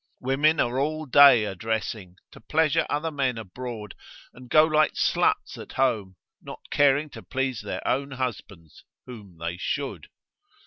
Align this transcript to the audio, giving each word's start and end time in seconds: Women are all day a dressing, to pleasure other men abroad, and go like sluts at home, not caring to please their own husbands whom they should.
Women 0.19 0.59
are 0.59 0.79
all 0.79 1.05
day 1.05 1.43
a 1.45 1.53
dressing, 1.53 2.15
to 2.31 2.41
pleasure 2.41 2.87
other 2.89 3.11
men 3.11 3.37
abroad, 3.37 3.93
and 4.33 4.49
go 4.49 4.65
like 4.65 4.93
sluts 4.95 5.59
at 5.59 5.73
home, 5.73 6.15
not 6.41 6.61
caring 6.71 7.11
to 7.11 7.21
please 7.21 7.61
their 7.61 7.87
own 7.87 8.09
husbands 8.13 8.83
whom 9.05 9.37
they 9.37 9.57
should. 9.57 10.07